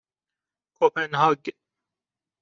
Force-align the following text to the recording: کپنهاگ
کپنهاگ 0.75 1.45